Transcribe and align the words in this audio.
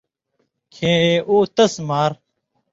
کھیں 0.73 1.05
اُو 1.27 1.35
تس 1.55 1.73
مار، 1.87 2.11